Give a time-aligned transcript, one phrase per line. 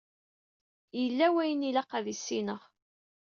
[1.01, 2.61] Yella wayen i ilaq ad s-iniɣ.